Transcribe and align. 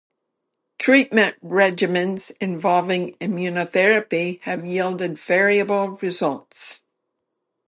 Treatment 0.79 1.37
regimens 1.43 2.31
involving 2.41 3.13
immunotherapy 3.17 4.41
have 4.41 4.65
yielded 4.65 5.19
variable 5.19 5.89
results. 6.01 6.81